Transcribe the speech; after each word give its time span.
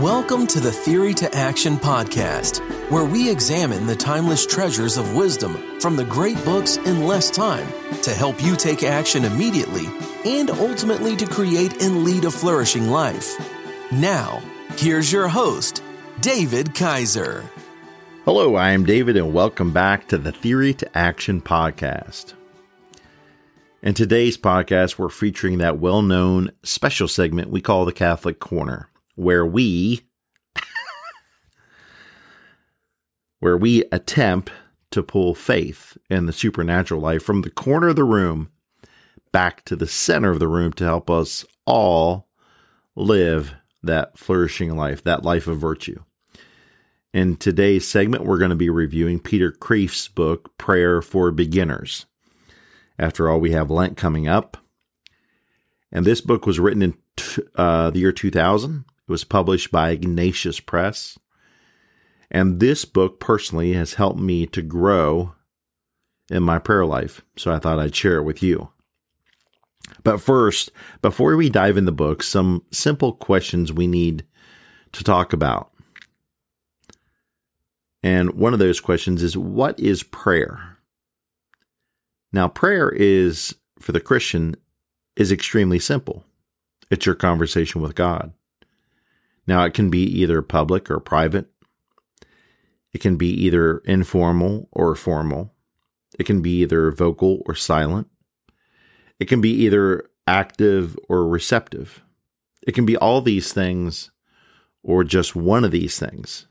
Welcome 0.00 0.46
to 0.46 0.60
the 0.60 0.72
Theory 0.72 1.12
to 1.12 1.34
Action 1.34 1.76
podcast, 1.76 2.60
where 2.90 3.04
we 3.04 3.30
examine 3.30 3.86
the 3.86 3.94
timeless 3.94 4.46
treasures 4.46 4.96
of 4.96 5.14
wisdom 5.14 5.78
from 5.78 5.94
the 5.94 6.06
great 6.06 6.42
books 6.42 6.78
in 6.78 7.04
less 7.06 7.28
time 7.30 7.68
to 8.00 8.14
help 8.14 8.42
you 8.42 8.56
take 8.56 8.82
action 8.82 9.26
immediately 9.26 9.84
and 10.24 10.48
ultimately 10.48 11.16
to 11.16 11.26
create 11.26 11.82
and 11.82 12.02
lead 12.02 12.24
a 12.24 12.30
flourishing 12.30 12.88
life. 12.88 13.36
Now, 13.92 14.42
here's 14.78 15.12
your 15.12 15.28
host, 15.28 15.82
David 16.22 16.74
Kaiser. 16.74 17.44
Hello, 18.24 18.54
I 18.54 18.70
am 18.70 18.86
David, 18.86 19.18
and 19.18 19.34
welcome 19.34 19.70
back 19.70 20.08
to 20.08 20.16
the 20.16 20.32
Theory 20.32 20.72
to 20.72 20.96
Action 20.96 21.42
podcast. 21.42 22.32
In 23.82 23.92
today's 23.92 24.38
podcast, 24.38 24.96
we're 24.96 25.10
featuring 25.10 25.58
that 25.58 25.78
well 25.78 26.00
known 26.00 26.52
special 26.62 27.06
segment 27.06 27.50
we 27.50 27.60
call 27.60 27.84
the 27.84 27.92
Catholic 27.92 28.40
Corner 28.40 28.89
where 29.20 29.44
we 29.44 30.00
where 33.40 33.56
we 33.56 33.84
attempt 33.92 34.50
to 34.90 35.02
pull 35.02 35.34
faith 35.34 35.98
in 36.08 36.24
the 36.24 36.32
supernatural 36.32 37.00
life 37.00 37.22
from 37.22 37.42
the 37.42 37.50
corner 37.50 37.88
of 37.88 37.96
the 37.96 38.04
room 38.04 38.50
back 39.30 39.64
to 39.64 39.76
the 39.76 39.86
center 39.86 40.30
of 40.30 40.38
the 40.38 40.48
room 40.48 40.72
to 40.72 40.84
help 40.84 41.10
us 41.10 41.44
all 41.66 42.28
live 42.96 43.54
that 43.82 44.18
flourishing 44.18 44.74
life, 44.74 45.04
that 45.04 45.22
life 45.22 45.46
of 45.46 45.58
virtue. 45.58 46.02
In 47.12 47.36
today's 47.36 47.86
segment, 47.86 48.24
we're 48.24 48.38
going 48.38 48.50
to 48.50 48.56
be 48.56 48.70
reviewing 48.70 49.20
Peter 49.20 49.52
Kreeft's 49.52 50.08
book, 50.08 50.56
Prayer 50.56 51.02
for 51.02 51.30
Beginners. 51.30 52.06
After 52.98 53.28
all, 53.28 53.38
we 53.38 53.52
have 53.52 53.70
Lent 53.70 53.96
coming 53.96 54.28
up. 54.28 54.56
And 55.92 56.06
this 56.06 56.20
book 56.20 56.46
was 56.46 56.60
written 56.60 56.82
in 56.82 56.94
uh, 57.54 57.90
the 57.90 58.00
year 58.00 58.12
2000 58.12 58.84
it 59.10 59.18
was 59.18 59.24
published 59.24 59.72
by 59.72 59.90
Ignatius 59.90 60.60
Press. 60.60 61.18
And 62.30 62.60
this 62.60 62.84
book 62.84 63.18
personally 63.18 63.72
has 63.72 63.94
helped 63.94 64.20
me 64.20 64.46
to 64.46 64.62
grow 64.62 65.34
in 66.30 66.44
my 66.44 66.60
prayer 66.60 66.86
life. 66.86 67.20
So 67.36 67.50
I 67.50 67.58
thought 67.58 67.80
I'd 67.80 67.96
share 67.96 68.18
it 68.18 68.22
with 68.22 68.40
you. 68.40 68.70
But 70.04 70.20
first, 70.20 70.70
before 71.02 71.34
we 71.34 71.50
dive 71.50 71.76
in 71.76 71.86
the 71.86 71.92
book, 71.92 72.22
some 72.22 72.62
simple 72.70 73.12
questions 73.12 73.72
we 73.72 73.88
need 73.88 74.24
to 74.92 75.02
talk 75.02 75.32
about. 75.32 75.72
And 78.04 78.34
one 78.34 78.52
of 78.52 78.60
those 78.60 78.78
questions 78.78 79.24
is 79.24 79.36
what 79.36 79.80
is 79.80 80.04
prayer? 80.04 80.78
Now, 82.32 82.46
prayer 82.46 82.88
is, 82.88 83.56
for 83.80 83.90
the 83.90 83.98
Christian, 83.98 84.54
is 85.16 85.32
extremely 85.32 85.80
simple. 85.80 86.22
It's 86.92 87.06
your 87.06 87.16
conversation 87.16 87.80
with 87.80 87.96
God. 87.96 88.32
Now, 89.46 89.64
it 89.64 89.74
can 89.74 89.90
be 89.90 90.04
either 90.04 90.42
public 90.42 90.90
or 90.90 91.00
private. 91.00 91.46
It 92.92 93.00
can 93.00 93.16
be 93.16 93.28
either 93.28 93.78
informal 93.78 94.68
or 94.72 94.94
formal. 94.94 95.54
It 96.18 96.24
can 96.24 96.42
be 96.42 96.62
either 96.62 96.90
vocal 96.90 97.42
or 97.46 97.54
silent. 97.54 98.08
It 99.18 99.26
can 99.26 99.40
be 99.40 99.50
either 99.50 100.10
active 100.26 100.98
or 101.08 101.26
receptive. 101.28 102.02
It 102.66 102.72
can 102.72 102.86
be 102.86 102.96
all 102.96 103.20
these 103.20 103.52
things 103.52 104.10
or 104.82 105.04
just 105.04 105.36
one 105.36 105.64
of 105.64 105.70
these 105.70 105.98
things. 105.98 106.46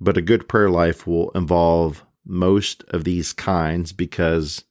But 0.00 0.16
a 0.16 0.22
good 0.22 0.48
prayer 0.48 0.70
life 0.70 1.06
will 1.06 1.30
involve 1.30 2.04
most 2.24 2.84
of 2.88 3.04
these 3.04 3.32
kinds 3.32 3.92
because 3.92 4.64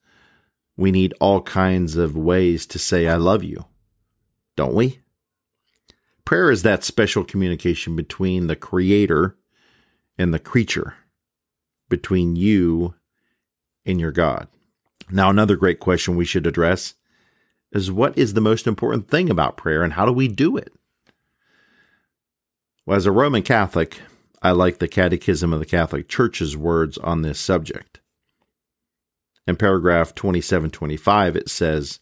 we 0.78 0.92
need 0.92 1.14
all 1.20 1.42
kinds 1.42 1.96
of 1.98 2.16
ways 2.16 2.66
to 2.68 2.80
say, 2.80 3.08
I 3.08 3.16
love 3.16 3.44
you, 3.44 3.66
don't 4.56 4.74
we? 4.74 5.02
Prayer 6.28 6.52
is 6.52 6.64
that 6.64 6.83
special 6.83 7.23
communication 7.23 7.96
between 7.96 8.47
the 8.47 8.56
creator 8.57 9.38
and 10.18 10.34
the 10.34 10.40
creature, 10.40 10.96
between 11.88 12.35
you 12.35 12.96
and 13.85 13.97
your 13.97 14.12
God. 14.12 14.50
Now, 15.09 15.29
another 15.29 15.56
great 15.56 15.79
question 15.79 16.18
we 16.18 16.25
should 16.25 16.46
address 16.46 16.96
is 17.72 17.94
what 17.94 18.18
is 18.18 18.34
the 18.34 18.41
most 18.41 18.68
important 18.68 19.07
thing 19.07 19.29
about 19.29 19.56
prayer 19.56 19.84
and 19.84 19.94
how 19.94 20.06
do 20.06 20.12
we 20.12 20.28
do 20.28 20.57
it? 20.57 20.74
Well, 22.85 22.97
as 22.97 23.06
a 23.06 23.12
Roman 23.13 23.41
Catholic, 23.41 24.02
I 24.41 24.52
like 24.52 24.79
the 24.79 24.90
Catechism 24.90 25.53
of 25.53 25.59
the 25.59 25.66
Catholic 25.66 26.09
Church's 26.09 26.57
words 26.57 26.97
on 26.97 27.22
this 27.22 27.40
subject. 27.40 28.02
In 29.47 29.56
paragraph 29.56 30.13
2725, 30.13 31.38
it 31.38 31.47
says, 31.47 32.02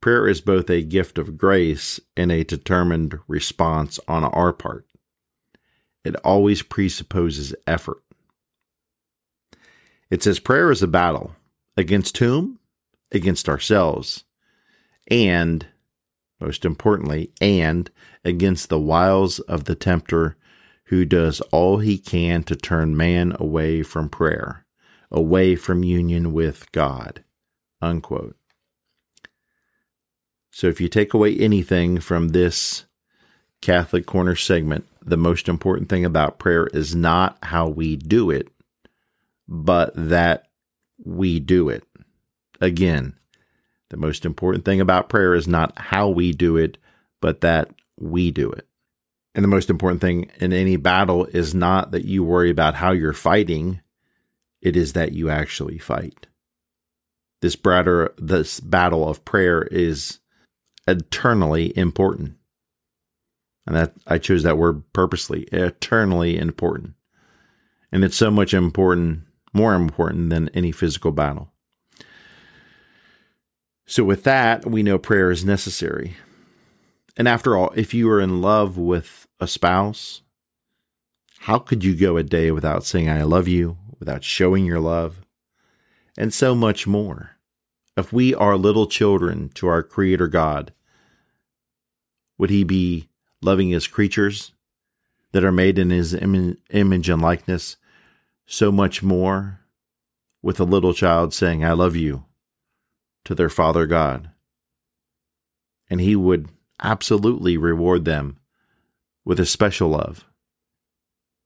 Prayer 0.00 0.28
is 0.28 0.40
both 0.40 0.70
a 0.70 0.82
gift 0.82 1.18
of 1.18 1.38
grace 1.38 1.98
and 2.16 2.30
a 2.30 2.44
determined 2.44 3.18
response 3.26 3.98
on 4.06 4.24
our 4.24 4.52
part. 4.52 4.86
It 6.04 6.14
always 6.16 6.62
presupposes 6.62 7.54
effort. 7.66 8.02
It 10.10 10.22
says 10.22 10.38
prayer 10.38 10.70
is 10.70 10.82
a 10.82 10.86
battle. 10.86 11.34
Against 11.76 12.18
whom? 12.18 12.60
Against 13.10 13.48
ourselves. 13.48 14.24
And, 15.08 15.66
most 16.40 16.64
importantly, 16.64 17.32
and 17.40 17.90
against 18.24 18.68
the 18.68 18.78
wiles 18.78 19.40
of 19.40 19.64
the 19.64 19.74
tempter 19.74 20.36
who 20.84 21.04
does 21.04 21.40
all 21.52 21.78
he 21.78 21.98
can 21.98 22.44
to 22.44 22.54
turn 22.54 22.96
man 22.96 23.34
away 23.40 23.82
from 23.82 24.08
prayer, 24.08 24.64
away 25.10 25.56
from 25.56 25.82
union 25.82 26.32
with 26.32 26.70
God. 26.70 27.24
Unquote. 27.82 28.36
So 30.56 30.68
if 30.68 30.80
you 30.80 30.88
take 30.88 31.12
away 31.12 31.36
anything 31.36 32.00
from 32.00 32.28
this 32.28 32.86
Catholic 33.60 34.06
Corner 34.06 34.34
segment, 34.34 34.88
the 35.04 35.18
most 35.18 35.50
important 35.50 35.90
thing 35.90 36.06
about 36.06 36.38
prayer 36.38 36.66
is 36.68 36.94
not 36.94 37.36
how 37.42 37.68
we 37.68 37.94
do 37.94 38.30
it, 38.30 38.48
but 39.46 39.92
that 39.96 40.44
we 41.04 41.40
do 41.40 41.68
it. 41.68 41.84
Again, 42.58 43.18
the 43.90 43.98
most 43.98 44.24
important 44.24 44.64
thing 44.64 44.80
about 44.80 45.10
prayer 45.10 45.34
is 45.34 45.46
not 45.46 45.78
how 45.78 46.08
we 46.08 46.32
do 46.32 46.56
it, 46.56 46.78
but 47.20 47.42
that 47.42 47.68
we 48.00 48.30
do 48.30 48.50
it. 48.50 48.66
And 49.34 49.44
the 49.44 49.48
most 49.48 49.68
important 49.68 50.00
thing 50.00 50.30
in 50.36 50.54
any 50.54 50.76
battle 50.76 51.26
is 51.26 51.54
not 51.54 51.90
that 51.90 52.06
you 52.06 52.24
worry 52.24 52.48
about 52.48 52.76
how 52.76 52.92
you're 52.92 53.12
fighting, 53.12 53.82
it 54.62 54.74
is 54.74 54.94
that 54.94 55.12
you 55.12 55.28
actually 55.28 55.76
fight. 55.76 56.28
This, 57.42 57.56
bratter, 57.56 58.14
this 58.16 58.58
battle 58.58 59.06
of 59.06 59.22
prayer 59.22 59.60
is 59.60 60.18
eternally 60.86 61.76
important. 61.76 62.34
And 63.66 63.74
that 63.74 63.94
I 64.06 64.18
chose 64.18 64.44
that 64.44 64.58
word 64.58 64.82
purposely, 64.92 65.42
eternally 65.52 66.38
important. 66.38 66.94
And 67.90 68.04
it's 68.04 68.16
so 68.16 68.30
much 68.30 68.54
important, 68.54 69.22
more 69.52 69.74
important 69.74 70.30
than 70.30 70.48
any 70.50 70.70
physical 70.70 71.10
battle. 71.10 71.50
So 73.86 74.04
with 74.04 74.24
that, 74.24 74.66
we 74.66 74.82
know 74.82 74.98
prayer 74.98 75.30
is 75.30 75.44
necessary. 75.44 76.16
And 77.16 77.26
after 77.26 77.56
all, 77.56 77.72
if 77.74 77.94
you 77.94 78.10
are 78.10 78.20
in 78.20 78.40
love 78.40 78.76
with 78.76 79.26
a 79.40 79.48
spouse, 79.48 80.22
how 81.40 81.58
could 81.58 81.84
you 81.84 81.94
go 81.94 82.16
a 82.16 82.22
day 82.22 82.50
without 82.50 82.84
saying 82.84 83.08
I 83.08 83.22
love 83.22 83.48
you, 83.48 83.78
without 83.98 84.24
showing 84.24 84.64
your 84.64 84.80
love, 84.80 85.24
and 86.18 86.34
so 86.34 86.54
much 86.54 86.86
more? 86.86 87.35
If 87.96 88.12
we 88.12 88.34
are 88.34 88.56
little 88.56 88.86
children 88.86 89.48
to 89.54 89.68
our 89.68 89.82
Creator 89.82 90.28
God, 90.28 90.72
would 92.36 92.50
he 92.50 92.62
be 92.62 93.08
loving 93.40 93.70
his 93.70 93.86
creatures 93.86 94.52
that 95.32 95.44
are 95.44 95.52
made 95.52 95.78
in 95.78 95.90
his 95.90 96.12
Im- 96.12 96.58
image 96.70 97.08
and 97.08 97.22
likeness 97.22 97.76
so 98.46 98.70
much 98.70 99.02
more 99.02 99.60
with 100.42 100.60
a 100.60 100.64
little 100.64 100.92
child 100.92 101.32
saying, 101.32 101.64
I 101.64 101.72
love 101.72 101.96
you 101.96 102.24
to 103.24 103.34
their 103.34 103.48
Father 103.48 103.86
God? 103.86 104.30
And 105.88 106.00
he 106.00 106.16
would 106.16 106.48
absolutely 106.82 107.56
reward 107.56 108.04
them 108.04 108.38
with 109.24 109.40
a 109.40 109.46
special 109.46 109.88
love, 109.88 110.24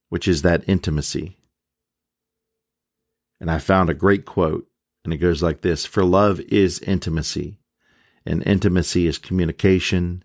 which 0.08 0.26
is 0.26 0.42
that 0.42 0.68
intimacy. 0.68 1.36
And 3.40 3.50
I 3.50 3.58
found 3.58 3.88
a 3.88 3.94
great 3.94 4.24
quote, 4.24 4.69
and 5.04 5.12
it 5.12 5.18
goes 5.18 5.42
like 5.42 5.60
this 5.60 5.86
For 5.86 6.04
love 6.04 6.40
is 6.40 6.78
intimacy, 6.80 7.58
and 8.26 8.46
intimacy 8.46 9.06
is 9.06 9.18
communication, 9.18 10.24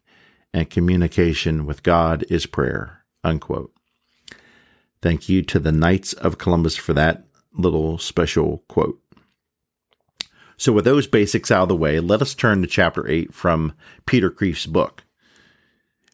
and 0.53 0.69
communication 0.69 1.65
with 1.65 1.83
God 1.83 2.25
is 2.29 2.45
prayer. 2.45 3.03
Unquote. 3.23 3.73
Thank 5.01 5.29
you 5.29 5.41
to 5.43 5.59
the 5.59 5.71
Knights 5.71 6.13
of 6.13 6.37
Columbus 6.37 6.75
for 6.75 6.93
that 6.93 7.25
little 7.53 7.97
special 7.97 8.63
quote. 8.67 8.99
So, 10.57 10.71
with 10.71 10.85
those 10.85 11.07
basics 11.07 11.51
out 11.51 11.63
of 11.63 11.69
the 11.69 11.75
way, 11.75 11.99
let 11.99 12.21
us 12.21 12.33
turn 12.33 12.61
to 12.61 12.67
chapter 12.67 13.07
8 13.09 13.33
from 13.33 13.73
Peter 14.05 14.31
Kreeft's 14.31 14.65
book. 14.65 15.03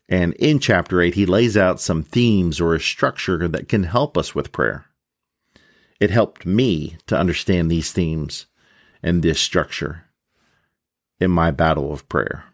And 0.09 0.33
in 0.33 0.59
chapter 0.59 0.99
8, 0.99 1.13
he 1.13 1.25
lays 1.25 1.55
out 1.55 1.79
some 1.79 2.03
themes 2.03 2.59
or 2.59 2.73
a 2.73 2.79
structure 2.79 3.47
that 3.47 3.69
can 3.69 3.83
help 3.83 4.17
us 4.17 4.35
with 4.35 4.51
prayer. 4.51 4.85
It 5.99 6.09
helped 6.09 6.45
me 6.45 6.97
to 7.07 7.17
understand 7.17 7.69
these 7.69 7.91
themes 7.91 8.47
and 9.03 9.21
this 9.21 9.39
structure 9.39 10.06
in 11.19 11.31
my 11.31 11.51
battle 11.51 11.92
of 11.94 12.07
prayer. 12.09 12.45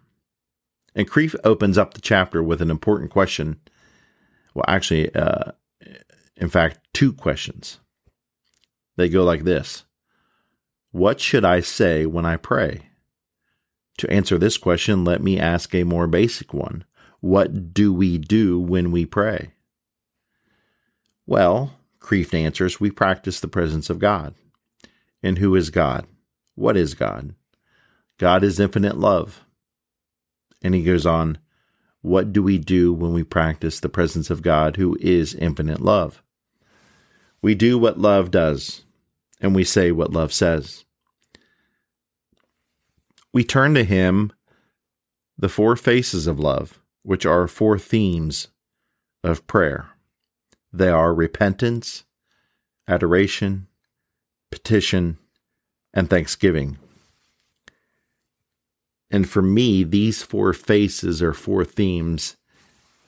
And 0.96 1.10
Kreeft 1.10 1.36
opens 1.44 1.78
up 1.78 1.94
the 1.94 2.02
chapter 2.02 2.42
with 2.42 2.62
an 2.62 2.72
important 2.72 3.12
question 3.12 3.60
Well, 4.54 4.66
actually, 4.68 5.14
uh, 5.14 5.52
in 6.36 6.50
fact, 6.50 6.80
two 6.94 7.14
questions. 7.14 7.80
They 8.96 9.10
go 9.10 9.24
like 9.24 9.44
this 9.44 9.86
What 10.92 11.20
should 11.20 11.46
I 11.46 11.62
say 11.62 12.06
when 12.06 12.26
I 12.26 12.38
pray? 12.38 12.82
To 14.00 14.10
answer 14.12 14.38
this 14.38 14.58
question, 14.58 15.04
let 15.04 15.24
me 15.24 15.40
ask 15.40 15.74
a 15.74 15.84
more 15.84 16.08
basic 16.08 16.54
one 16.54 16.84
What 17.20 17.74
do 17.74 17.94
we 17.94 18.18
do 18.18 18.60
when 18.60 18.92
we 18.92 19.06
pray? 19.06 19.52
Well, 21.26 21.74
Kreeft 22.00 22.34
answers, 22.34 22.80
we 22.80 22.90
practice 22.90 23.40
the 23.40 23.48
presence 23.48 23.90
of 23.90 24.00
God. 24.00 24.34
And 25.22 25.38
who 25.40 25.56
is 25.56 25.70
God? 25.70 26.08
What 26.58 26.76
is 26.76 26.96
God? 26.96 27.36
God 28.18 28.44
is 28.44 28.60
infinite 28.60 28.98
love. 28.98 29.46
And 30.64 30.74
he 30.74 30.84
goes 30.84 31.06
on, 31.06 31.38
what 32.02 32.34
do 32.34 32.42
we 32.42 32.58
do 32.58 32.92
when 32.92 33.14
we 33.14 33.24
practice 33.24 33.80
the 33.80 33.90
presence 33.90 34.32
of 34.32 34.42
God 34.42 34.76
who 34.76 34.98
is 35.00 35.36
infinite 35.36 35.82
love? 35.82 36.24
We 37.44 37.54
do 37.54 37.78
what 37.78 38.00
love 38.00 38.32
does, 38.32 38.86
and 39.40 39.54
we 39.54 39.64
say 39.64 39.92
what 39.92 40.12
love 40.12 40.34
says. 40.34 40.84
We 43.32 43.44
turn 43.44 43.76
to 43.76 43.84
him 43.84 44.34
the 45.38 45.50
four 45.50 45.76
faces 45.76 46.26
of 46.26 46.40
love, 46.40 46.80
which 47.04 47.24
are 47.24 47.48
four 47.48 47.78
themes 47.78 48.48
of 49.24 49.46
prayer. 49.46 49.90
They 50.74 50.90
are 50.90 51.14
repentance, 51.14 52.04
adoration, 52.88 53.68
petition, 54.50 55.20
and 55.98 56.12
thanksgiving. 56.12 56.78
And 59.10 59.28
for 59.28 59.42
me, 59.42 59.84
these 59.84 60.22
four 60.22 60.54
faces 60.54 61.24
or 61.24 61.34
four 61.34 61.66
themes 61.66 62.38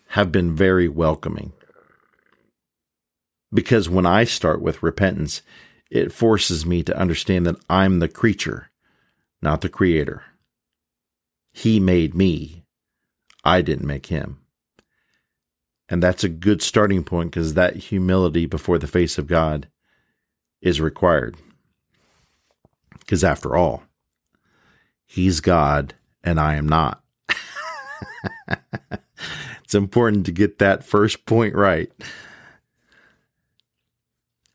have 0.07 0.31
been 0.31 0.55
very 0.55 0.87
welcoming. 0.87 1.53
Because 3.53 3.87
when 3.87 4.07
I 4.07 4.23
start 4.23 4.59
with 4.59 4.81
repentance, 4.81 5.43
it 5.91 6.11
forces 6.11 6.65
me 6.65 6.81
to 6.81 6.97
understand 6.97 7.45
that 7.45 7.63
I'm 7.69 7.99
the 7.99 8.07
creature, 8.07 8.71
not 9.39 9.61
the 9.61 9.69
creator. 9.69 10.23
He 11.53 11.79
made 11.79 12.15
me. 12.15 12.63
I 13.43 13.61
didn't 13.61 13.85
make 13.85 14.07
him. 14.07 14.39
And 15.87 16.01
that's 16.01 16.23
a 16.23 16.29
good 16.29 16.63
starting 16.63 17.03
point 17.03 17.29
because 17.29 17.53
that 17.53 17.75
humility 17.75 18.47
before 18.47 18.79
the 18.79 18.87
face 18.87 19.19
of 19.19 19.27
God 19.27 19.67
is 20.59 20.81
required. 20.81 21.37
Because 22.99 23.23
after 23.23 23.55
all, 23.55 23.83
He's 25.05 25.39
God 25.39 25.95
and 26.23 26.39
I 26.39 26.55
am 26.55 26.67
not. 26.67 27.03
it's 29.63 29.75
important 29.75 30.25
to 30.25 30.31
get 30.31 30.59
that 30.59 30.83
first 30.83 31.25
point 31.25 31.55
right. 31.55 31.91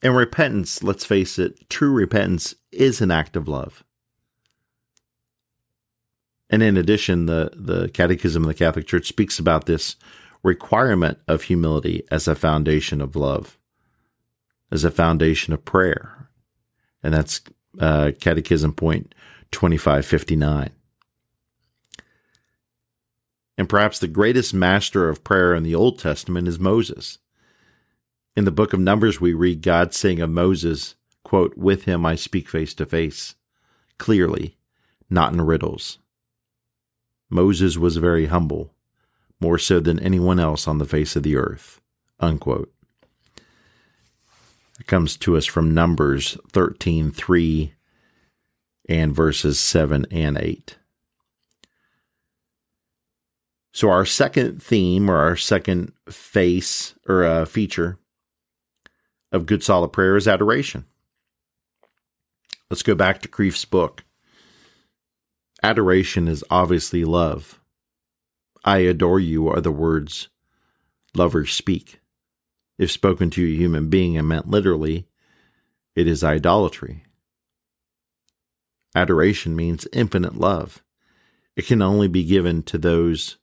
And 0.02 0.14
repentance, 0.14 0.82
let's 0.82 1.04
face 1.04 1.38
it, 1.38 1.68
true 1.70 1.90
repentance 1.90 2.54
is 2.70 3.00
an 3.00 3.10
act 3.10 3.36
of 3.36 3.48
love. 3.48 3.82
And 6.50 6.62
in 6.62 6.76
addition, 6.76 7.26
the, 7.26 7.50
the 7.54 7.88
Catechism 7.88 8.42
of 8.42 8.48
the 8.48 8.54
Catholic 8.54 8.86
Church 8.86 9.08
speaks 9.08 9.38
about 9.38 9.64
this 9.64 9.96
requirement 10.42 11.18
of 11.26 11.42
humility 11.42 12.04
as 12.10 12.28
a 12.28 12.34
foundation 12.34 13.00
of 13.00 13.16
love, 13.16 13.58
as 14.70 14.84
a 14.84 14.90
foundation 14.90 15.54
of 15.54 15.64
prayer. 15.64 16.28
And 17.02 17.14
that's 17.14 17.40
uh, 17.78 18.12
Catechism 18.20 18.72
point 18.72 19.14
2559. 19.50 20.70
And 23.56 23.68
perhaps 23.68 23.98
the 23.98 24.08
greatest 24.08 24.52
master 24.52 25.08
of 25.08 25.22
prayer 25.22 25.54
in 25.54 25.62
the 25.62 25.74
Old 25.74 25.98
Testament 25.98 26.48
is 26.48 26.58
Moses. 26.58 27.18
In 28.36 28.44
the 28.44 28.50
book 28.50 28.72
of 28.72 28.80
Numbers, 28.80 29.20
we 29.20 29.32
read 29.32 29.62
God 29.62 29.94
saying 29.94 30.20
of 30.20 30.28
Moses, 30.28 30.96
quote, 31.22 31.56
With 31.56 31.84
him 31.84 32.04
I 32.04 32.16
speak 32.16 32.48
face 32.48 32.74
to 32.74 32.86
face, 32.86 33.36
clearly, 33.96 34.56
not 35.08 35.32
in 35.32 35.40
riddles. 35.40 35.98
Moses 37.30 37.78
was 37.78 37.96
very 37.96 38.26
humble, 38.26 38.74
more 39.40 39.58
so 39.58 39.78
than 39.78 40.00
anyone 40.00 40.40
else 40.40 40.66
on 40.66 40.78
the 40.78 40.84
face 40.84 41.14
of 41.14 41.22
the 41.22 41.36
earth. 41.36 41.80
Unquote. 42.18 42.73
Comes 44.86 45.16
to 45.18 45.36
us 45.36 45.46
from 45.46 45.72
Numbers 45.72 46.36
13 46.50 47.10
3 47.10 47.74
and 48.88 49.14
verses 49.14 49.58
7 49.58 50.06
and 50.10 50.36
8. 50.36 50.76
So, 53.72 53.90
our 53.90 54.04
second 54.04 54.62
theme 54.62 55.10
or 55.10 55.16
our 55.16 55.36
second 55.36 55.92
face 56.08 56.94
or 57.08 57.24
uh, 57.24 57.44
feature 57.44 57.98
of 59.32 59.46
good 59.46 59.64
solid 59.64 59.88
prayer 59.88 60.16
is 60.16 60.28
adoration. 60.28 60.84
Let's 62.70 62.82
go 62.82 62.94
back 62.94 63.20
to 63.22 63.28
Kreeft's 63.28 63.64
book. 63.64 64.04
Adoration 65.62 66.28
is 66.28 66.44
obviously 66.50 67.04
love. 67.04 67.60
I 68.64 68.78
adore 68.78 69.18
you 69.18 69.48
are 69.48 69.60
the 69.60 69.72
words 69.72 70.28
lovers 71.14 71.52
speak. 71.52 72.00
If 72.78 72.90
spoken 72.90 73.30
to 73.30 73.44
a 73.44 73.56
human 73.56 73.88
being 73.88 74.16
and 74.16 74.26
meant 74.26 74.50
literally, 74.50 75.06
it 75.94 76.08
is 76.08 76.24
idolatry. 76.24 77.04
Adoration 78.94 79.54
means 79.54 79.86
infinite 79.92 80.36
love. 80.36 80.82
It 81.56 81.66
can 81.66 81.82
only 81.82 82.08
be 82.08 82.24
given 82.24 82.62
to 82.64 82.78
those 82.78 83.36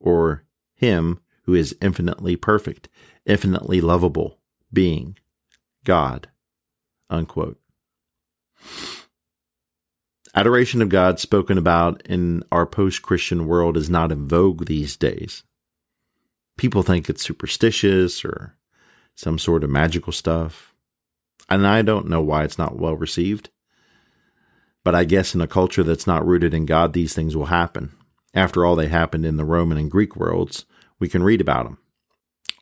or 0.00 0.44
him 0.74 1.20
who 1.44 1.54
is 1.54 1.76
infinitely 1.80 2.36
perfect, 2.36 2.88
infinitely 3.26 3.80
lovable 3.80 4.38
being, 4.72 5.18
God. 5.84 6.28
Unquote. 7.10 7.58
Adoration 10.34 10.80
of 10.80 10.88
God 10.88 11.20
spoken 11.20 11.58
about 11.58 12.00
in 12.06 12.42
our 12.50 12.64
post 12.64 13.02
Christian 13.02 13.46
world 13.46 13.76
is 13.76 13.90
not 13.90 14.10
in 14.10 14.28
vogue 14.28 14.64
these 14.64 14.96
days. 14.96 15.42
People 16.56 16.82
think 16.82 17.10
it's 17.10 17.22
superstitious 17.22 18.24
or 18.24 18.56
some 19.14 19.38
sort 19.38 19.64
of 19.64 19.70
magical 19.70 20.12
stuff. 20.12 20.74
And 21.48 21.66
I 21.66 21.82
don't 21.82 22.08
know 22.08 22.22
why 22.22 22.44
it's 22.44 22.58
not 22.58 22.78
well 22.78 22.96
received. 22.96 23.50
But 24.84 24.94
I 24.94 25.04
guess 25.04 25.34
in 25.34 25.40
a 25.40 25.46
culture 25.46 25.82
that's 25.82 26.06
not 26.06 26.26
rooted 26.26 26.54
in 26.54 26.66
God, 26.66 26.92
these 26.92 27.14
things 27.14 27.36
will 27.36 27.46
happen. 27.46 27.92
After 28.34 28.64
all, 28.64 28.74
they 28.74 28.88
happened 28.88 29.26
in 29.26 29.36
the 29.36 29.44
Roman 29.44 29.78
and 29.78 29.90
Greek 29.90 30.16
worlds. 30.16 30.64
We 30.98 31.08
can 31.08 31.22
read 31.22 31.40
about 31.40 31.64
them. 31.64 31.78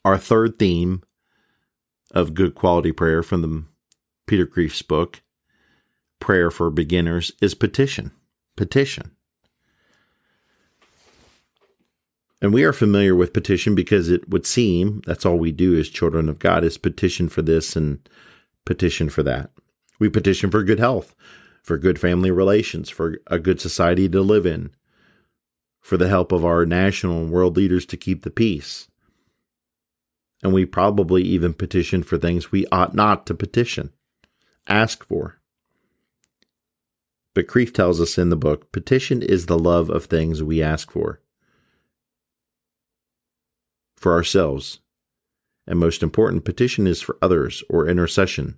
Our 0.05 0.19
third 0.19 0.59
theme 0.59 1.03
of 2.11 2.35
good 2.35 2.55
quality 2.55 2.93
prayer 2.93 3.23
from 3.23 3.43
the 3.43 3.65
Peter 4.27 4.47
Kreeft's 4.47 4.83
book 4.83 5.23
prayer 6.19 6.51
for 6.51 6.71
beginners 6.71 7.33
is 7.41 7.55
petition. 7.55 8.13
Petition. 8.57 9.13
And 12.43 12.55
we 12.55 12.65
are 12.65 12.73
familiar 12.73 13.15
with 13.15 13.35
petition 13.35 13.75
because 13.75 14.09
it 14.09 14.29
would 14.31 14.47
seem 14.47 15.03
that's 15.07 15.27
all 15.27 15.39
we 15.39 15.53
do 15.53 15.79
as 15.79 15.89
children 15.89 16.29
of 16.29 16.39
God 16.39 16.65
is 16.65 16.79
petition 16.79 17.29
for 17.29 17.43
this 17.43 17.77
and 17.77 18.09
petition 18.65 19.11
for 19.11 19.23
that. 19.23 19.51
We 19.99 20.09
petition 20.09 20.51
for 20.51 20.63
good 20.63 20.79
health, 20.79 21.15
for 21.63 21.77
good 21.77 21.99
family 21.99 22.31
relations, 22.31 22.89
for 22.89 23.19
a 23.27 23.39
good 23.39 23.61
society 23.61 24.09
to 24.09 24.23
live 24.23 24.47
in, 24.47 24.71
for 25.81 25.99
the 25.99 26.09
help 26.09 26.33
of 26.33 26.45
our 26.45 26.65
national 26.65 27.21
and 27.21 27.31
world 27.31 27.57
leaders 27.57 27.85
to 27.87 27.99
keep 27.99 28.23
the 28.23 28.31
peace. 28.31 28.89
And 30.43 30.55
we 30.55 30.65
probably 30.65 31.23
even 31.23 31.53
petition 31.53 32.03
for 32.03 32.17
things 32.17 32.51
we 32.51 32.67
ought 32.73 32.95
not 32.95 33.27
to 33.27 33.35
petition, 33.35 33.93
ask 34.67 35.05
for. 35.05 35.37
But 37.35 37.47
Kreeft 37.47 37.75
tells 37.75 38.01
us 38.01 38.17
in 38.17 38.31
the 38.31 38.37
book 38.37 38.73
petition 38.73 39.21
is 39.21 39.47
the 39.47 39.59
love 39.59 39.91
of 39.91 40.07
things 40.07 40.43
we 40.43 40.63
ask 40.63 40.91
for. 40.91 41.21
For 44.01 44.15
ourselves. 44.15 44.81
And 45.67 45.79
most 45.79 46.03
important, 46.03 46.47
petition 46.47 46.87
is 46.87 47.03
for 47.03 47.19
others 47.21 47.63
or 47.69 47.87
intercession. 47.87 48.57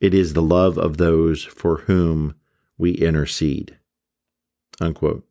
It 0.00 0.12
is 0.12 0.32
the 0.32 0.42
love 0.42 0.76
of 0.76 0.96
those 0.96 1.44
for 1.44 1.78
whom 1.78 2.34
we 2.76 2.92
intercede. 2.92 3.78
Unquote. 4.80 5.24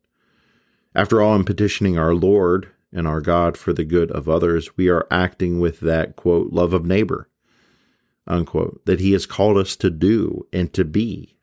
After 0.94 1.20
all, 1.20 1.36
in 1.36 1.44
petitioning 1.44 1.98
our 1.98 2.14
Lord 2.14 2.70
and 2.90 3.06
our 3.06 3.20
God 3.20 3.58
for 3.58 3.74
the 3.74 3.84
good 3.84 4.10
of 4.10 4.30
others, 4.30 4.78
we 4.78 4.88
are 4.88 5.06
acting 5.10 5.60
with 5.60 5.80
that, 5.80 6.16
quote, 6.16 6.54
love 6.54 6.72
of 6.72 6.86
neighbor, 6.86 7.28
unquote, 8.26 8.80
that 8.86 9.00
He 9.00 9.12
has 9.12 9.26
called 9.26 9.58
us 9.58 9.76
to 9.76 9.90
do 9.90 10.46
and 10.54 10.72
to 10.72 10.86
be. 10.86 11.36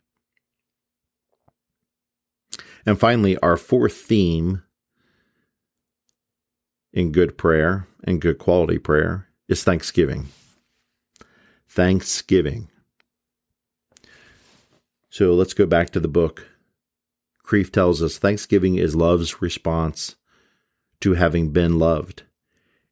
And 2.84 3.00
finally, 3.00 3.38
our 3.38 3.58
fourth 3.58 3.94
theme 3.94 4.64
in 6.94 7.12
good 7.12 7.38
prayer 7.38 7.88
and 8.04 8.22
good 8.22 8.38
quality 8.38 8.78
prayer 8.78 9.28
is 9.48 9.64
thanksgiving. 9.64 10.28
Thanksgiving. 11.68 12.70
So 15.10 15.34
let's 15.34 15.54
go 15.54 15.66
back 15.66 15.90
to 15.92 16.00
the 16.00 16.08
book. 16.08 16.48
Kreeft 17.46 17.72
tells 17.72 18.02
us 18.02 18.18
Thanksgiving 18.18 18.78
is 18.78 18.96
love's 18.96 19.42
response 19.42 20.16
to 21.02 21.14
having 21.14 21.52
been 21.52 21.78
loved. 21.78 22.24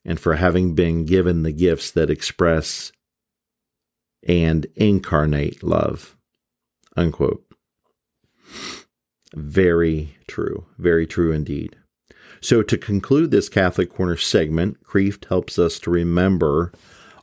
and 0.04 0.20
for 0.20 0.36
having 0.36 0.74
been 0.74 1.06
given 1.06 1.44
the 1.44 1.52
gifts 1.52 1.92
that 1.92 2.10
express 2.10 2.92
and 4.28 4.66
incarnate 4.76 5.64
love. 5.64 6.18
Unquote. 6.98 7.46
Very 9.34 10.18
true. 10.28 10.66
Very 10.78 11.06
true 11.06 11.32
indeed. 11.32 11.78
So, 12.44 12.64
to 12.64 12.78
conclude 12.78 13.30
this 13.30 13.50
Catholic 13.50 13.94
Corner 13.94 14.18
segment, 14.18 14.84
Kreeft 14.84 15.26
helps 15.26 15.60
us 15.60 15.78
to 15.80 15.92
remember 15.92 16.72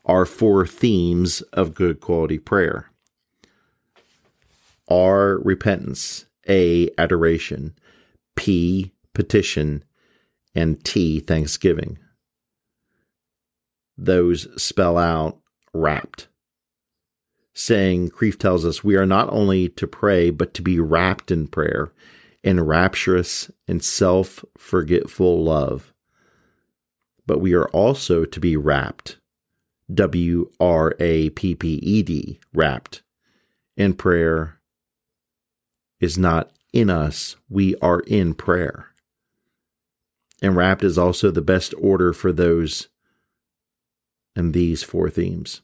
our 0.04 0.24
four 0.24 0.64
themes 0.64 1.42
of 1.52 1.74
good 1.74 2.00
quality 2.00 2.38
prayer. 2.38 2.90
R, 4.88 5.38
repentance. 5.38 6.26
A, 6.48 6.88
adoration. 6.96 7.74
P, 8.36 8.92
petition. 9.12 9.84
And 10.54 10.82
T, 10.84 11.18
thanksgiving. 11.18 11.98
Those 13.96 14.46
spell 14.60 14.96
out 14.96 15.40
rapt. 15.74 16.28
Saying, 17.54 18.10
Kreeft 18.10 18.38
tells 18.38 18.64
us, 18.64 18.84
we 18.84 18.94
are 18.94 19.04
not 19.04 19.28
only 19.32 19.68
to 19.70 19.88
pray, 19.88 20.30
but 20.30 20.54
to 20.54 20.62
be 20.62 20.78
rapt 20.78 21.32
in 21.32 21.48
prayer 21.48 21.92
in 22.42 22.60
rapturous 22.60 23.50
and 23.66 23.82
self 23.82 24.44
forgetful 24.56 25.42
love. 25.42 25.92
But 27.26 27.38
we 27.40 27.54
are 27.54 27.68
also 27.68 28.24
to 28.24 28.40
be 28.40 28.56
wrapped, 28.56 29.18
W 29.92 30.50
R 30.60 30.94
A 30.98 31.30
P 31.30 31.54
P 31.54 31.74
E 31.74 32.02
D, 32.02 32.40
wrapped, 32.54 33.02
in 33.76 33.94
prayer 33.94 34.58
is 36.00 36.18
not 36.18 36.52
in 36.72 36.90
us, 36.90 37.36
we 37.48 37.74
are 37.76 38.00
in 38.00 38.34
prayer. 38.34 38.88
And 40.40 40.54
wrapped 40.56 40.84
is 40.84 40.98
also 40.98 41.30
the 41.30 41.42
best 41.42 41.74
order 41.78 42.12
for 42.12 42.32
those 42.32 42.88
and 44.36 44.54
these 44.54 44.82
four 44.82 45.10
themes. 45.10 45.62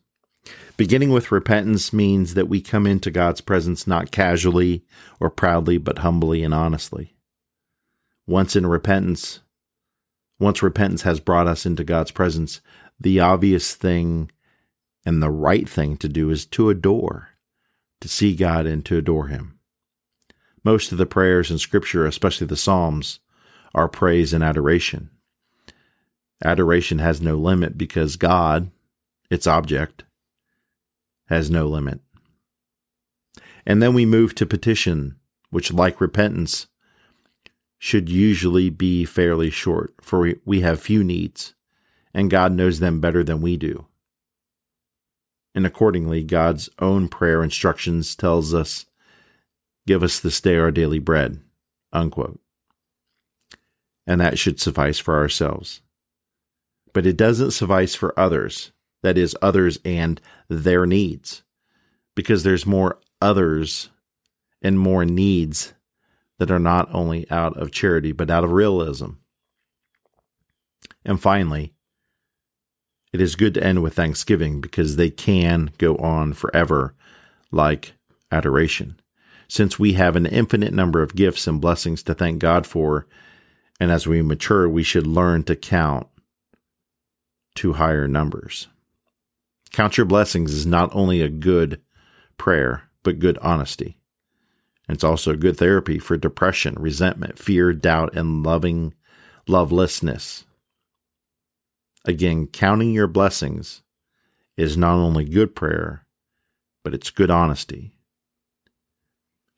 Beginning 0.77 1.11
with 1.11 1.31
repentance 1.31 1.93
means 1.93 2.35
that 2.35 2.49
we 2.49 2.61
come 2.61 2.87
into 2.87 3.11
God's 3.11 3.41
presence 3.41 3.87
not 3.87 4.11
casually 4.11 4.85
or 5.21 5.31
proudly, 5.31 5.79
but 5.79 5.99
humbly 5.99 6.43
and 6.43 6.53
honestly. 6.53 7.15
Once 8.27 8.57
in 8.57 8.67
repentance, 8.67 9.41
once 10.41 10.63
repentance 10.63 11.03
has 11.03 11.21
brought 11.21 11.47
us 11.47 11.65
into 11.65 11.85
God's 11.85 12.11
presence, 12.11 12.61
the 12.99 13.21
obvious 13.21 13.75
thing 13.75 14.31
and 15.07 15.23
the 15.23 15.31
right 15.31 15.69
thing 15.69 15.97
to 15.99 16.09
do 16.09 16.31
is 16.31 16.47
to 16.47 16.71
adore, 16.71 17.29
to 18.01 18.09
see 18.09 18.35
God 18.35 18.67
and 18.67 18.85
to 18.87 18.97
adore 18.97 19.29
Him. 19.29 19.59
Most 20.65 20.93
of 20.93 20.99
the 20.99 21.07
prayers 21.07 21.51
in 21.51 21.59
Scripture, 21.59 22.07
especially 22.07 22.47
the 22.47 22.57
Psalms, 22.57 23.21
are 23.75 23.89
praise 23.89 24.33
and 24.33 24.43
adoration. 24.43 25.11
Adoration 26.43 26.99
has 26.99 27.21
no 27.21 27.37
limit 27.37 27.79
because 27.79 28.17
God, 28.17 28.71
its 29.31 29.47
object, 29.47 30.05
has 31.27 31.51
no 31.51 31.67
limit. 31.67 32.01
And 33.67 33.83
then 33.83 33.95
we 33.95 34.07
move 34.07 34.35
to 34.37 34.47
petition, 34.47 35.17
which, 35.51 35.73
like 35.73 36.01
repentance, 36.01 36.67
should 37.79 38.09
usually 38.09 38.71
be 38.71 39.05
fairly 39.05 39.51
short, 39.51 39.95
for 40.01 40.35
we 40.45 40.61
have 40.61 40.81
few 40.81 41.03
needs, 41.03 41.55
and 42.13 42.31
God 42.31 42.53
knows 42.53 42.81
them 42.81 43.01
better 43.01 43.25
than 43.25 43.41
we 43.41 43.57
do. 43.57 43.87
And 45.55 45.67
accordingly, 45.67 46.25
God's 46.25 46.69
own 46.79 47.09
prayer 47.09 47.43
instructions 47.43 48.17
tells 48.17 48.53
us, 48.53 48.87
Give 49.87 50.03
us 50.03 50.19
this 50.19 50.41
day 50.41 50.57
our 50.57 50.71
daily 50.71 50.99
bread. 50.99 51.41
Unquote. 51.93 52.41
And 54.07 54.21
that 54.21 54.39
should 54.39 54.61
suffice 54.61 54.99
for 54.99 55.17
ourselves. 55.17 55.83
But 56.93 57.07
it 57.07 57.17
doesn't 57.17 57.53
suffice 57.53 57.95
for 57.95 58.19
others 58.19 58.73
that 59.05 59.19
is, 59.19 59.37
others 59.43 59.79
and 59.85 60.21
their 60.49 60.87
needs, 60.87 61.43
because 62.17 62.43
there's 62.43 62.65
more 62.65 62.99
others 63.21 63.91
and 64.63 64.79
more 64.79 65.05
needs 65.05 65.75
that 66.39 66.51
are 66.51 66.59
not 66.59 66.93
only 66.93 67.31
out 67.31 67.55
of 67.57 67.71
charity, 67.71 68.13
but 68.13 68.31
out 68.31 68.45
of 68.45 68.51
realism. 68.51 69.11
And 71.05 71.21
finally, 71.21 71.75
it 73.13 73.21
is 73.21 73.37
good 73.37 73.53
to 73.55 73.63
end 73.63 73.83
with 73.83 73.95
thanksgiving 73.95 74.63
because 74.63 74.97
they 74.97 75.11
can 75.11 75.71
go 75.77 75.97
on 75.97 76.33
forever, 76.33 76.95
like 77.53 77.93
adoration. 78.33 78.99
Since 79.49 79.79
we 79.79 79.93
have 79.93 80.17
an 80.17 80.25
infinite 80.25 80.73
number 80.73 81.03
of 81.03 81.15
gifts 81.15 81.47
and 81.47 81.61
blessings 81.61 82.03
to 82.05 82.15
thank 82.15 82.39
God 82.39 82.67
for, 82.67 83.07
and 83.79 83.91
as 83.91 84.07
we 84.07 84.23
mature, 84.23 84.67
we 84.67 84.83
should 84.83 85.07
learn 85.07 85.43
to 85.45 85.55
count 85.55 86.07
to 87.57 87.75
higher 87.75 88.09
numbers. 88.09 88.67
Count 89.75 89.97
your 89.97 90.07
blessings 90.07 90.53
is 90.55 90.65
not 90.65 90.95
only 90.95 91.21
a 91.21 91.29
good 91.29 91.81
prayer, 92.39 92.85
but 93.03 93.19
good 93.19 93.37
honesty. 93.39 93.99
And 94.87 94.95
it's 94.95 95.03
also 95.03 95.33
a 95.33 95.37
good 95.37 95.57
therapy 95.57 95.99
for 95.99 96.17
depression, 96.17 96.77
resentment, 96.79 97.41
fear, 97.41 97.73
doubt, 97.73 98.15
and 98.15 98.45
loving 98.45 98.95
lovelessness. 99.49 100.45
Again, 102.05 102.47
counting 102.47 102.93
your 102.93 103.09
blessings 103.09 103.83
is 104.57 104.77
not 104.77 104.95
only 104.95 105.25
good 105.25 105.57
prayer, 105.57 106.07
but 106.85 106.95
it's 106.95 107.11
good 107.11 107.33
honesty. 107.33 107.91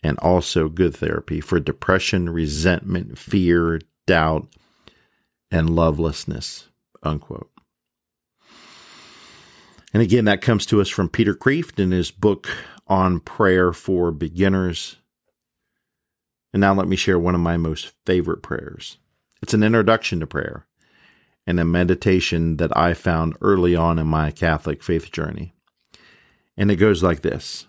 And 0.03 0.19
also 0.21 0.71
good 0.71 0.97
therapy 0.97 1.43
for 1.43 1.61
depression, 1.61 2.31
resentment, 2.31 3.19
fear, 3.19 3.83
doubt, 4.07 4.49
and 5.51 5.69
lovelessness. 5.69 6.69
Unquote. 7.03 7.51
And 9.97 10.03
again, 10.03 10.27
that 10.27 10.43
comes 10.43 10.67
to 10.67 10.83
us 10.83 10.91
from 10.91 11.09
Peter 11.09 11.33
Kreeft 11.33 11.79
in 11.79 11.91
his 11.91 12.11
book 12.11 12.49
on 12.87 13.19
prayer 13.19 13.73
for 13.73 14.11
beginners. 14.11 14.97
And 16.53 16.61
now 16.61 16.75
let 16.75 16.87
me 16.87 16.97
share 16.97 17.19
one 17.19 17.35
of 17.35 17.41
my 17.41 17.57
most 17.57 17.95
favorite 18.05 18.43
prayers. 18.43 18.99
It's 19.41 19.55
an 19.55 19.63
introduction 19.63 20.21
to 20.21 20.27
prayer 20.27 20.67
and 21.47 21.59
a 21.59 21.65
meditation 21.65 22.59
that 22.59 22.77
I 22.77 22.93
found 22.93 23.39
early 23.41 23.75
on 23.75 23.99
in 23.99 24.07
my 24.07 24.31
Catholic 24.33 24.83
faith 24.83 25.11
journey. 25.11 25.55
And 26.59 26.71
it 26.71 26.77
goes 26.77 27.03
like 27.03 27.23
this 27.23 27.67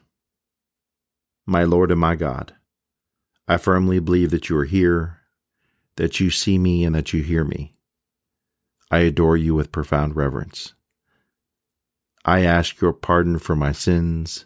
My 1.46 1.64
Lord 1.64 1.92
and 1.92 2.02
my 2.02 2.18
God, 2.18 2.54
I 3.48 3.56
firmly 3.56 4.00
believe 4.00 4.32
that 4.32 4.50
you 4.50 4.58
are 4.58 4.66
here, 4.66 5.22
that 5.96 6.20
you 6.20 6.30
see 6.30 6.58
me, 6.58 6.84
and 6.84 6.94
that 6.94 7.14
you 7.14 7.24
hear 7.24 7.46
me. 7.46 7.78
I 8.92 8.98
adore 8.98 9.38
you 9.38 9.56
with 9.56 9.72
profound 9.72 10.18
reverence. 10.18 10.74
I 12.26 12.42
ask 12.42 12.82
your 12.82 12.94
pardon 12.94 13.40
for 13.40 13.56
my 13.56 13.72
sins 13.72 14.46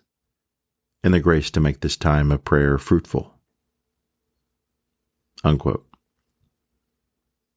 and 1.03 1.13
the 1.13 1.19
grace 1.19 1.49
to 1.51 1.59
make 1.59 1.79
this 1.79 1.97
time 1.97 2.31
of 2.31 2.43
prayer 2.43 2.77
fruitful. 2.77 3.33
Unquote. 5.43 5.85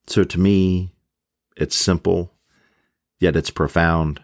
So 0.07 0.25
to 0.25 0.41
me, 0.41 0.95
it's 1.57 1.77
simple, 1.77 2.33
yet 3.21 3.37
it's 3.37 3.51
profound. 3.51 4.21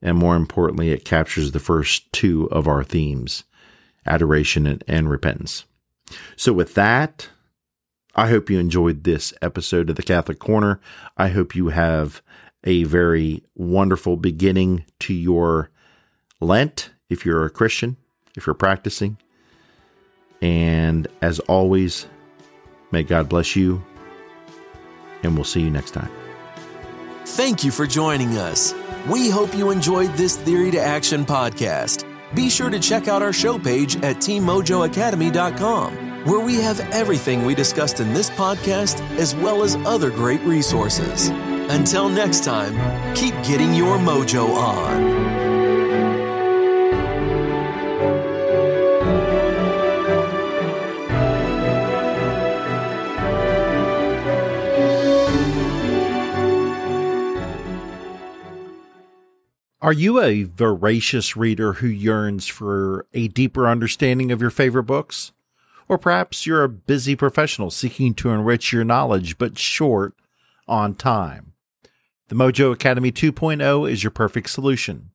And 0.00 0.18
more 0.18 0.36
importantly, 0.36 0.90
it 0.90 1.04
captures 1.04 1.52
the 1.52 1.60
first 1.60 2.12
two 2.12 2.48
of 2.50 2.66
our 2.66 2.84
themes 2.84 3.44
adoration 4.04 4.66
and, 4.66 4.82
and 4.88 5.08
repentance. 5.08 5.64
So, 6.36 6.52
with 6.52 6.74
that, 6.74 7.28
I 8.14 8.28
hope 8.28 8.50
you 8.50 8.58
enjoyed 8.58 9.04
this 9.04 9.32
episode 9.40 9.88
of 9.88 9.96
the 9.96 10.02
Catholic 10.02 10.38
Corner. 10.38 10.80
I 11.16 11.28
hope 11.28 11.54
you 11.54 11.68
have 11.68 12.20
a 12.64 12.84
very 12.84 13.42
wonderful 13.54 14.16
beginning 14.16 14.84
to 15.00 15.14
your 15.14 15.70
Lent 16.40 16.90
if 17.08 17.24
you're 17.24 17.44
a 17.44 17.50
Christian, 17.50 17.96
if 18.36 18.46
you're 18.46 18.54
practicing. 18.54 19.16
And 20.40 21.06
as 21.20 21.38
always, 21.40 22.06
may 22.90 23.02
God 23.04 23.28
bless 23.28 23.54
you, 23.54 23.84
and 25.22 25.36
we'll 25.36 25.44
see 25.44 25.60
you 25.60 25.70
next 25.70 25.92
time. 25.92 26.10
Thank 27.24 27.62
you 27.62 27.70
for 27.70 27.86
joining 27.86 28.38
us. 28.38 28.74
We 29.08 29.30
hope 29.30 29.54
you 29.54 29.70
enjoyed 29.70 30.12
this 30.14 30.36
Theory 30.36 30.72
to 30.72 30.80
Action 30.80 31.24
podcast. 31.24 32.04
Be 32.34 32.50
sure 32.50 32.70
to 32.70 32.80
check 32.80 33.08
out 33.08 33.22
our 33.22 33.32
show 33.32 33.58
page 33.58 33.96
at 33.96 34.16
teammojoacademy.com, 34.16 36.24
where 36.24 36.40
we 36.40 36.56
have 36.56 36.80
everything 36.92 37.44
we 37.44 37.54
discussed 37.54 38.00
in 38.00 38.14
this 38.14 38.30
podcast, 38.30 39.00
as 39.16 39.36
well 39.36 39.62
as 39.62 39.76
other 39.86 40.10
great 40.10 40.40
resources. 40.42 41.30
Until 41.72 42.10
next 42.10 42.44
time, 42.44 42.74
keep 43.14 43.32
getting 43.42 43.72
your 43.72 43.96
mojo 43.96 44.54
on. 44.54 45.32
Are 59.80 59.94
you 59.94 60.20
a 60.20 60.42
voracious 60.42 61.38
reader 61.38 61.72
who 61.72 61.86
yearns 61.86 62.46
for 62.46 63.06
a 63.14 63.28
deeper 63.28 63.66
understanding 63.66 64.30
of 64.30 64.42
your 64.42 64.50
favorite 64.50 64.82
books? 64.82 65.32
Or 65.88 65.96
perhaps 65.96 66.44
you're 66.44 66.64
a 66.64 66.68
busy 66.68 67.16
professional 67.16 67.70
seeking 67.70 68.12
to 68.16 68.28
enrich 68.28 68.74
your 68.74 68.84
knowledge 68.84 69.38
but 69.38 69.56
short 69.58 70.12
on 70.68 70.94
time. 70.94 71.51
The 72.32 72.38
Mojo 72.38 72.72
Academy 72.72 73.12
2.0 73.12 73.90
is 73.90 74.02
your 74.02 74.10
perfect 74.10 74.48
solution. 74.48 75.10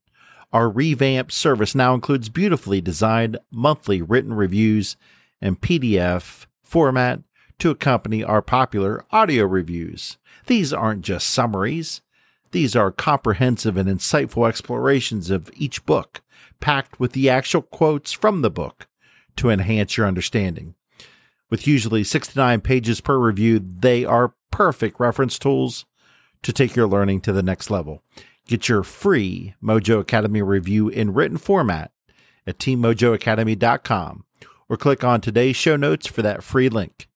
Our 0.53 0.69
revamped 0.69 1.31
service 1.31 1.73
now 1.73 1.95
includes 1.95 2.29
beautifully 2.29 2.79
designed 2.79 3.39
monthly 3.49 4.03
written 4.03 4.35
reviews 4.35 4.97
and 5.41 5.59
PDF 5.59 6.45
format 6.61 7.21
to 7.57 7.71
accompany 7.71 8.23
our 8.23 8.43
popular 8.43 9.03
audio 9.09 9.45
reviews. 9.45 10.19
These 10.45 10.71
aren't 10.71 11.01
just 11.01 11.27
summaries. 11.31 12.03
These 12.51 12.75
are 12.75 12.91
comprehensive 12.91 13.77
and 13.77 13.89
insightful 13.89 14.47
explorations 14.47 15.31
of 15.31 15.49
each 15.55 15.87
book, 15.87 16.21
packed 16.59 16.99
with 16.99 17.13
the 17.13 17.31
actual 17.31 17.63
quotes 17.63 18.11
from 18.11 18.43
the 18.43 18.51
book 18.51 18.87
to 19.37 19.49
enhance 19.49 19.97
your 19.97 20.05
understanding. 20.05 20.75
With 21.49 21.65
usually 21.65 22.03
69 22.03 22.61
pages 22.61 23.01
per 23.01 23.17
review, 23.17 23.59
they 23.79 24.05
are 24.05 24.35
perfect 24.51 24.99
reference 24.99 25.39
tools 25.39 25.87
to 26.47 26.53
take 26.53 26.77
your 26.77 26.87
learning 26.87 27.19
to 27.19 27.33
the 27.33 27.43
next 27.43 27.69
level. 27.69 28.01
Get 28.47 28.69
your 28.69 28.81
free 28.81 29.53
Mojo 29.61 29.99
Academy 29.99 30.41
review 30.41 30.87
in 30.87 31.13
written 31.13 31.37
format 31.37 31.91
at 32.47 32.57
teammojoacademy.com 32.57 34.23
or 34.69 34.77
click 34.77 35.03
on 35.03 35.19
today's 35.19 35.57
show 35.57 35.75
notes 35.75 36.07
for 36.07 36.21
that 36.21 36.43
free 36.43 36.69
link. 36.69 37.09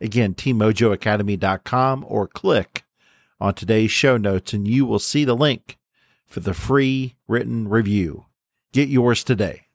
Again, 0.00 0.32
teammojoacademy.com 0.32 2.06
or 2.08 2.28
click 2.28 2.84
on 3.38 3.52
today's 3.52 3.90
show 3.90 4.16
notes 4.16 4.54
and 4.54 4.66
you 4.66 4.86
will 4.86 4.98
see 4.98 5.26
the 5.26 5.36
link 5.36 5.76
for 6.24 6.40
the 6.40 6.54
free 6.54 7.14
written 7.26 7.68
review. 7.68 8.24
Get 8.72 8.88
yours 8.88 9.22
today. 9.22 9.67